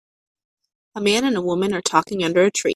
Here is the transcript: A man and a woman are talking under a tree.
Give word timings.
A 0.95 0.99
man 1.01 1.25
and 1.25 1.37
a 1.37 1.43
woman 1.43 1.75
are 1.75 1.81
talking 1.83 2.23
under 2.23 2.41
a 2.41 2.49
tree. 2.49 2.69